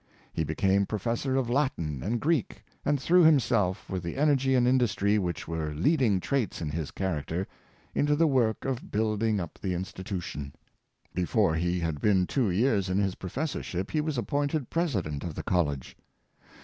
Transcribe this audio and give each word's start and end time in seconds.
H,e 0.35 0.43
became 0.43 0.87
Professor 0.87 1.35
of 1.35 1.47
Latin 1.47 2.01
and 2.01 2.19
Greek, 2.19 2.63
and 2.83 2.99
threw 2.99 3.21
himself, 3.21 3.87
with 3.87 4.01
the 4.01 4.17
energy 4.17 4.55
and 4.55 4.67
industry 4.67 5.19
which 5.19 5.47
were 5.47 5.75
leading 5.75 6.19
traits 6.19 6.59
in 6.59 6.71
his 6.71 6.89
character, 6.89 7.45
into 7.93 8.15
the 8.15 8.25
work 8.25 8.65
of 8.65 8.89
build 8.89 9.21
ing 9.21 9.39
up 9.39 9.59
the 9.59 9.75
institution. 9.75 10.53
Before 11.13 11.53
he 11.53 11.79
had 11.81 12.01
been 12.01 12.25
two 12.25 12.49
years 12.49 12.89
in 12.89 12.97
his 12.97 13.13
professorship 13.13 13.91
he 13.91 14.01
was 14.01 14.17
appointed 14.17 14.71
President 14.71 15.23
of 15.23 15.35
the 15.35 15.43
college. 15.43 15.95